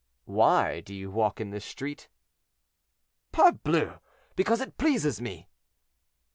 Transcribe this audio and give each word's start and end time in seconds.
"Why 0.25 0.79
do 0.79 0.95
you 0.95 1.11
walk 1.11 1.39
in 1.39 1.51
this 1.51 1.63
street?" 1.63 2.09
"Parbleu! 3.31 3.99
because 4.35 4.59
it 4.59 4.75
pleases 4.79 5.21
me." 5.21 5.47